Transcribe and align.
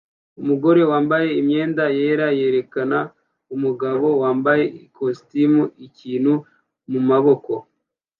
Umugore 0.41 0.81
wambaye 0.91 1.27
imyenda 1.41 1.83
yera 1.99 2.27
yerekana 2.39 2.97
umugabo 3.55 4.07
wambaye 4.21 4.63
ikositimu 4.85 5.63
ikintu 5.85 6.33
mumaboko 6.91 7.53